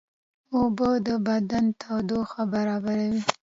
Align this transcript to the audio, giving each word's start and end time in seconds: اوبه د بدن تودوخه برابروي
اوبه 0.57 0.89
د 1.07 1.09
بدن 1.27 1.65
تودوخه 1.81 2.41
برابروي 2.53 3.21